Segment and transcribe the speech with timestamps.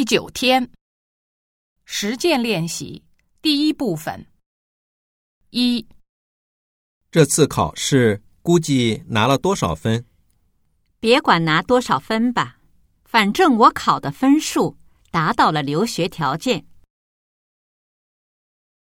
[0.00, 0.70] 第九天，
[1.84, 3.04] 实践练习
[3.42, 4.26] 第一部分。
[5.50, 5.86] 一，
[7.10, 10.06] 这次考试估计拿了多少分？
[11.00, 12.60] 别管拿多少分吧，
[13.04, 14.78] 反正我考的分数
[15.10, 16.64] 达到了留学条件。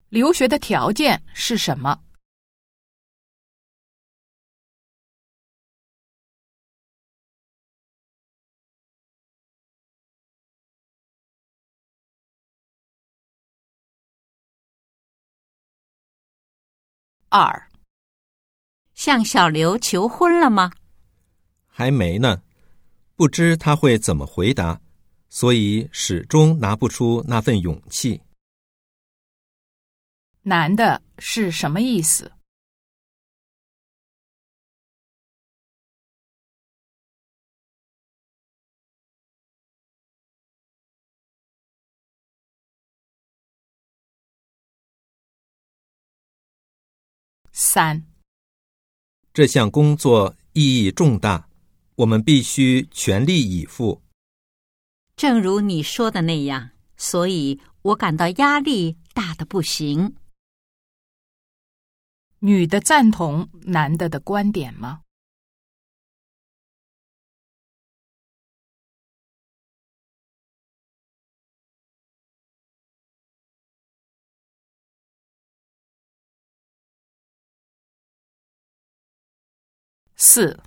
[0.09, 2.04] 留学的条件是什么？
[17.38, 17.70] 二，
[18.94, 20.71] 向小刘求婚了吗？
[21.67, 22.43] 还没呢，
[23.17, 24.80] 不知他会怎么回答，
[25.27, 28.21] 所以始终拿不出那份勇气。
[30.43, 32.31] 男的是什么意思？
[47.57, 48.03] 三，
[49.34, 51.48] 这项工作意义重大，
[51.95, 54.01] 我们必须全力以赴。
[55.15, 60.17] 正如你说的那样，所以我感到压力大的不行。
[62.39, 65.03] 女的赞同男的的观点吗？
[80.28, 80.59] 四，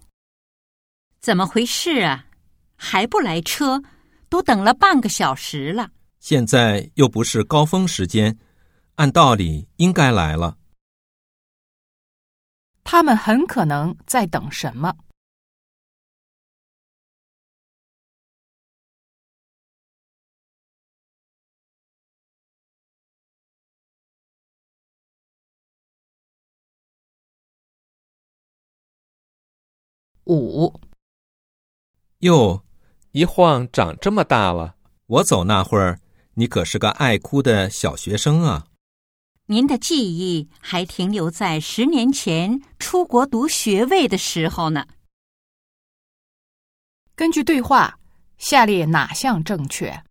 [1.21, 2.27] 怎么回事啊？
[2.77, 3.83] 还不来车？
[4.29, 5.91] 都等了半个小时了。
[6.21, 8.39] 现在又不是高峰时间，
[8.95, 10.57] 按道理应该来了。
[12.85, 14.95] 他们很可能在等什么？
[30.29, 30.79] 五，
[32.19, 32.63] 哟，
[33.13, 34.77] 一晃长这么大了。
[35.07, 36.01] 我走那会儿，
[36.35, 38.67] 你可是个爱哭的小学生啊。
[39.47, 44.87] 您的记忆还停留在十年前出国读学位的时候呢。
[47.15, 47.99] 根据对话，
[48.37, 50.05] 下列哪项正确？